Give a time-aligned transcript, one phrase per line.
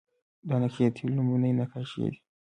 [0.47, 2.17] دا نقاشۍ د تیلو لومړنۍ نقاشۍ دي